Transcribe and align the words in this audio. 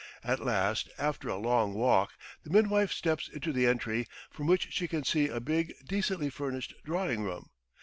At 0.23 0.39
last 0.43 0.89
after 0.97 1.29
a 1.29 1.37
long 1.37 1.75
walk 1.75 2.13
the 2.43 2.49
midwife 2.49 2.91
steps 2.91 3.29
into 3.29 3.53
the 3.53 3.67
entry; 3.67 4.07
from 4.31 4.47
which 4.47 4.73
she 4.73 4.87
can 4.87 5.03
see 5.03 5.27
a 5.27 5.39
big 5.39 5.75
decently 5.87 6.31
furnished 6.31 6.73
drawing 6.83 7.21
room. 7.21 7.51